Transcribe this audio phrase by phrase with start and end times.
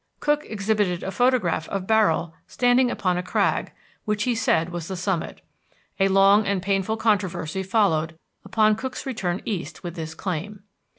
[0.19, 3.71] Cook exhibited a photograph of Barrill standing upon a crag,
[4.03, 5.41] which he said was the summit.
[5.99, 10.63] A long and painful controversy followed upon Cook's return east with this claim.